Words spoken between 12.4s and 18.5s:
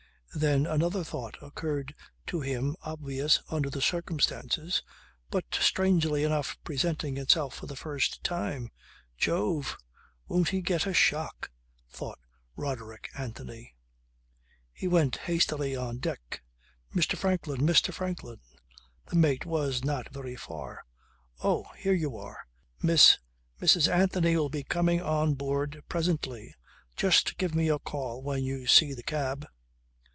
Roderick Anthony. He went hastily on deck. "Mr. Franklin, Mr. Franklin."